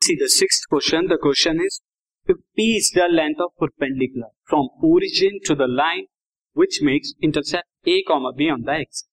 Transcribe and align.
See 0.00 0.16
the 0.18 0.28
sixth 0.28 0.68
question. 0.68 1.08
The 1.08 1.18
question 1.18 1.60
is 1.60 1.80
if 2.26 2.36
P 2.56 2.76
is 2.76 2.90
the 2.90 3.08
length 3.10 3.40
of 3.40 3.52
perpendicular 3.58 4.28
from 4.44 4.68
origin 4.82 5.40
to 5.44 5.54
the 5.54 5.66
line 5.66 6.06
which 6.52 6.80
makes 6.82 7.14
intercept 7.22 7.66
A 7.86 8.02
comma 8.02 8.32
B 8.32 8.48
on 8.50 8.62
the 8.62 8.72
x. 8.72 9.04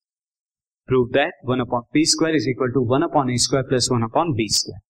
Prove 0.87 1.11
that 1.13 1.33
1 1.41 1.59
upon 1.61 1.83
P 1.93 2.05
square 2.05 2.35
is 2.35 2.47
equal 2.47 2.71
to 2.73 2.81
1 2.81 3.03
upon 3.03 3.29
A 3.29 3.37
square 3.37 3.63
plus 3.63 3.89
1 3.89 4.03
upon 4.03 4.35
B 4.35 4.47
square. 4.47 4.81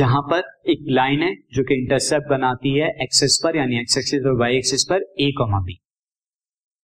यहाँ 0.00 0.20
पर 0.30 0.42
एक 0.70 0.84
line 0.96 1.22
है 1.22 1.34
जो 1.54 1.62
कि 1.64 1.74
intercept 1.74 2.28
बनाती 2.30 2.72
है 2.78 2.88
axes 3.02 3.40
पर 3.44 3.56
यानी 3.56 3.78
एक्स 3.80 3.98
एक्सिस 3.98 4.26
और 4.26 4.36
वाई 4.40 4.56
एक्सिस 4.56 4.84
पर 4.90 5.04
ए 5.20 5.30
कॉमा 5.38 5.60
बी 5.66 5.78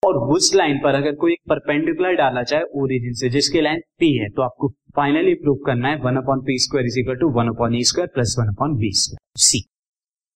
और 0.04 0.36
उस 0.36 0.54
लाइन 0.54 0.78
पर 0.78 0.94
अगर 0.94 1.14
कोई 1.14 1.32
एक 1.32 1.40
परपेंडिकुलर 1.48 2.14
डाला 2.14 2.42
जाए 2.42 2.62
ओरिजिन 2.76 3.12
से, 3.12 3.30
जिसकी 3.30 3.60
लाइन 3.60 3.82
पी 3.98 4.18
है 4.18 4.28
तो 4.28 4.42
आपको 4.42 4.74
फाइनली 4.96 5.34
प्रूव 5.34 5.58
करना 5.66 5.88
है 5.88 5.96
one 5.96 6.16
upon 6.16 6.40
p 6.40 6.58
square 6.58 6.86
is 6.86 7.00
equal 7.00 7.16
to 7.16 7.38
one 7.38 7.48
upon 7.48 7.74
e 7.74 7.84
square 7.84 8.08
plus 8.14 8.36
one 8.38 8.48
upon 8.48 8.78
b 8.78 8.90
square 8.94 9.40
c 9.40 9.64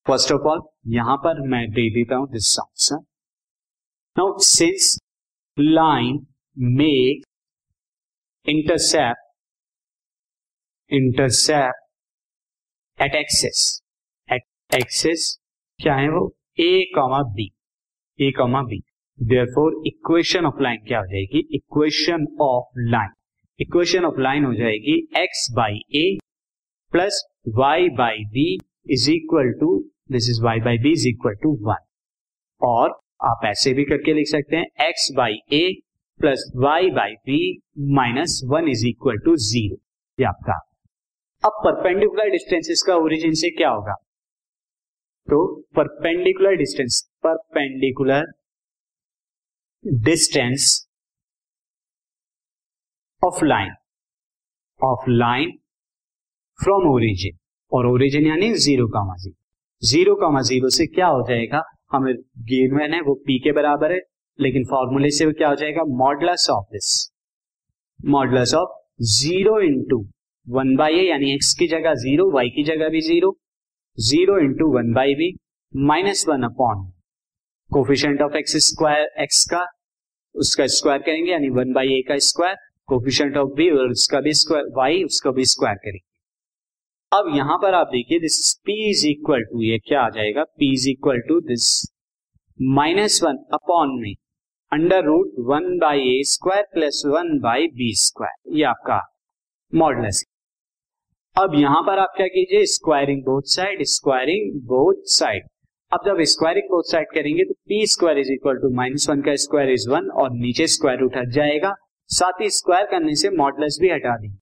first 0.06 0.32
of 0.32 0.48
all 0.48 0.60
यहाँ 0.94 1.16
पर 1.16 1.48
मैं 1.48 1.70
दे 1.70 1.90
देता 1.90 2.16
हूँ 2.16 2.32
this 2.32 2.56
answer 2.60 3.04
now 4.16 4.38
since 4.46 4.98
line 5.56 6.26
make 6.78 7.22
intercept 8.46 9.18
intercept 10.90 11.88
at 12.98 13.14
axes 13.14 13.82
at 14.28 14.74
axes 14.74 15.38
क्या 15.80 15.94
है 15.94 16.08
वो? 16.08 16.36
A 16.60 16.92
comma 16.94 17.34
b 17.34 17.50
a 18.18 18.32
comma 18.36 18.62
b 18.62 18.82
therefore 19.18 19.82
equation 19.86 20.46
of 20.46 20.62
line 20.62 20.78
क्या 20.86 20.98
हो 20.98 21.06
जाएगी? 21.06 21.38
Equation 21.54 22.26
of 22.40 22.80
line 22.90 23.10
equation 23.60 24.04
of 24.04 24.20
line 24.20 24.44
हो 24.44 24.54
जाएगी 24.54 24.96
x 25.16 25.46
by 25.56 25.80
a 25.96 26.18
plus 26.92 27.22
y 27.56 27.88
by 27.98 28.24
b 28.32 28.46
is 28.90 29.10
equal 29.10 29.52
to 29.60 29.78
this 30.12 30.28
is 30.30 30.42
y 30.44 30.60
by 30.60 30.78
b 30.78 30.92
is 30.92 31.08
equal 31.08 31.34
to 31.42 31.52
one 31.62 31.84
और 32.60 32.98
आप 33.24 33.40
ऐसे 33.46 33.72
भी 33.74 33.84
करके 33.84 34.14
लिख 34.14 34.26
सकते 34.26 34.56
हैं 34.56 34.88
x 34.88 35.10
by 35.16 35.38
a 35.52 35.64
plus 36.20 36.50
y 36.56 36.90
by 36.90 37.14
b 37.26 37.40
minus 37.96 38.40
one 38.50 38.68
is 38.68 38.86
equal 38.86 39.18
to 39.24 39.36
zero 39.50 40.28
आपका 40.28 40.58
अब 41.44 41.60
परपेंडिकुलर 41.64 42.30
डिस्टेंसेस 42.30 42.82
का 42.86 42.94
ओरिजिन 42.96 43.34
से 43.40 43.50
क्या 43.50 43.68
होगा? 43.70 43.92
तो 45.28 45.46
perpendicular 45.76 46.54
distance 46.56 47.02
perpendicular 47.22 48.24
distance 49.84 50.64
of 53.22 53.44
line 53.44 53.72
of 54.80 55.08
line 55.10 55.50
from 56.58 56.88
origin 56.90 57.36
और 57.72 57.86
ओरिजिन 57.86 58.26
यानी 58.26 58.52
zero 58.54 58.86
comma 58.88 59.14
zero 59.16 59.34
zero 59.82 60.14
comma 60.14 60.42
zero 60.42 60.68
से 60.70 60.86
क्या 60.86 61.06
हो 61.06 61.22
जाएगा? 61.28 61.62
हमें 61.92 62.14
गिवन 62.50 62.94
है, 62.94 63.00
वो 63.00 63.14
पी 63.26 63.38
के 63.38 63.52
बराबर 63.52 63.92
है, 63.92 64.00
लेकिन 64.38 64.64
फॉर्मूले 64.64 65.10
से 65.10 65.26
वो 65.26 65.32
क्या 65.38 65.48
हो 65.48 65.54
जाएगा? 65.54 65.84
Modulus 65.98 66.46
of 66.50 66.64
this 66.72 66.90
modulus 68.00 68.54
of 68.54 68.76
zero 69.14 69.58
into 69.60 70.04
one 70.46 70.74
by 70.76 70.98
a 70.98 71.08
यानी 71.08 71.32
एक्स 71.34 71.54
की 71.58 71.68
जगह 71.68 71.94
ज़ीरो 72.04 72.30
वाई 72.32 72.48
की 72.56 72.64
जगह 72.64 72.88
भी 72.88 73.00
zero 73.00 73.36
zero 73.98 74.38
into 74.40 74.72
one 74.76 74.92
by 74.94 75.14
b 75.14 75.34
minus 75.72 76.24
one 76.28 76.42
upon 76.44 76.90
coefficient 77.70 78.22
of 78.22 78.36
x 78.36 78.56
square 78.66 79.08
x 79.22 79.44
का, 79.50 79.66
उसका 80.34 80.66
स्क्वायर 80.68 81.02
करेंगे, 81.02 81.30
यानी 81.30 81.48
वन 81.50 81.72
बाई 81.72 81.88
ए 81.88 82.02
का 82.08 82.18
स्क्वायर 82.26 82.56
कोफिशियंट 82.88 83.36
ऑफ़ 83.36 83.48
बी 83.56 83.68
और 83.70 83.90
उसका 83.90 84.20
भी 84.20 84.32
स्क्वायर 84.34 84.64
वाई 84.76 85.02
उसका 85.04 85.30
भी 85.30 85.44
स्क्वायर 85.46 85.76
करेंगे। 85.76 86.06
अब 87.12 87.30
यहाँ 87.36 87.58
पर 87.58 87.74
आप 87.74 87.86
देखिए 87.92 88.18
this 88.20 88.54
p 88.66 88.74
is 88.90 89.06
equal 89.08 89.44
to 89.44 89.62
ये 89.62 89.78
क्या 89.78 90.00
आ 90.00 90.08
जाएगा? 90.10 90.44
P 90.44 90.72
is 90.74 90.88
equal 90.90 91.20
to 91.28 91.40
this 91.42 91.68
minus 92.58 93.20
one 93.24 93.36
upon 93.54 93.98
में 94.00 94.14
under 94.72 95.04
root 95.04 95.34
one 95.48 95.78
by 95.78 96.00
a 96.08 96.22
square 96.26 96.66
plus 96.72 97.02
one 97.06 97.38
by 97.40 97.66
b 97.76 97.92
square 97.96 98.56
ये 98.56 98.64
आपका 98.64 99.00
मॉडलस 99.72 100.24
अब 101.36 101.54
यहाँ 101.54 101.82
पर 101.82 101.98
आप 101.98 102.12
क्या 102.16 102.26
कीजिए? 102.26 102.64
Squaring 102.66 103.22
both 103.24 103.54
side 103.54 103.82
squaring 103.86 104.60
both 104.68 105.02
side 105.12 105.48
अब 105.92 106.00
जब 106.06 106.20
स्क्वायरिंग 106.30 106.66
बोथ 106.70 106.90
साइड 106.90 107.06
करेंगे 107.14 107.44
तो 107.44 107.54
p 107.68 107.86
square 107.86 108.18
is 108.18 108.30
equal 108.32 108.56
to 108.62 108.68
minus 108.76 109.08
one 109.10 109.20
का 109.22 109.34
स्क्वायर 109.44 109.70
इज़ 109.72 109.88
वन 109.90 110.10
और 110.22 110.30
नीचे 110.32 110.66
स्क्वायर 110.66 110.98
रूट 111.00 111.16
हट 111.16 111.28
जाएगा। 111.34 111.72
साथ 112.10 112.40
ही 112.40 112.48
स्क्वायर 112.56 112.86
करने 112.86 113.14
से 113.16 113.30
मॉडलस 113.36 113.78
भी 113.80 113.90
हटा 113.90 114.16
देंगे। 114.16 114.36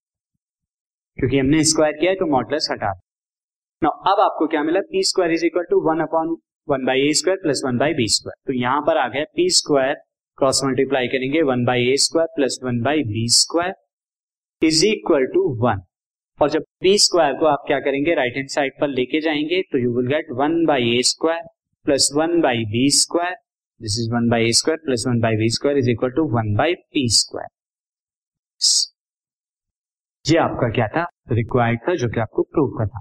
क्योंकि 1.19 1.39
हमने 1.39 1.63
स्क्वायर 1.65 1.93
किया 2.01 2.11
है 2.11 2.17
तो 2.17 2.27
मॉडलस 2.31 2.69
हटा 2.73 2.93
दें 2.93 3.89
अब 3.89 4.21
आपको 4.21 4.47
क्या 4.47 4.63
मिला? 4.63 4.81
P 4.81 5.03
square 5.11 5.33
is 5.33 5.45
equal 5.47 5.65
to 5.71 5.81
one 5.89 6.01
upon 6.03 6.37
one 6.69 6.85
by 6.87 7.09
a 7.09 7.13
square 7.21 7.39
plus 7.43 7.63
one 7.67 7.79
by 7.79 7.95
b 7.95 8.09
square 8.15 8.43
तो 8.47 8.53
यहाँ 8.53 8.81
पर 8.87 8.99
आ 8.99 9.07
गया 9.09 9.25
पी 9.37 9.49
स्क्वायर 9.59 9.95
क्रॉस 10.39 10.63
मल्टीप्लाई 10.65 11.09
करेंगे 11.09 11.43
one 11.51 11.65
by 11.65 11.89
a 11.93 11.97
square 12.07 12.29
plus 12.37 12.59
one 12.65 12.81
by 12.83 13.05
b 13.13 13.27
square 13.35 13.75
is 14.63 14.85
equal 14.87 15.27
to 15.35 15.49
one 15.63 15.87
और 16.43 16.51
जब 16.51 16.65
P 16.81 16.99
square 16.99 17.33
को 17.33 17.47
आप 17.47 17.65
क्या 17.67 17.81
करेंगे 17.81 18.15
राइट 18.15 18.37
हैंड 18.37 18.49
साइड 18.49 18.73
पर 18.81 18.89
लेके 18.89 19.21
जाएँगे 19.21 19.63
तो 19.63 19.79
you 19.79 19.97
will 19.97 20.07
get 20.07 20.27
one 20.33 20.65
by 20.67 20.99
a 20.99 21.03
square 21.03 21.43
plus 21.85 22.11
one 22.17 22.41
by 22.41 22.57
b 22.57 22.91
square 22.91 23.37
this 23.83 23.99
is 24.01 24.15
one 24.15 24.29
by 24.29 24.49
a 24.49 24.53
square 24.53 24.79
plus 24.85 25.05
one 25.09 25.21
by 25.21 25.37
b 25.37 25.49
square 25.49 25.79
is 25.79 25.91
equal 25.91 26.11
to 26.11 26.25
one 26.25 26.55
by 26.55 26.75
p 26.75 27.09
square 27.09 27.49
ये 30.33 30.39
आपका 30.39 30.69
क्या 30.69 30.89
था? 30.89 31.07
Required 31.33 31.81
था 31.89 31.95
जो 31.95 32.09
कि 32.09 32.21
आपको 32.21 32.43
prove 32.43 32.79
करना 32.79 33.01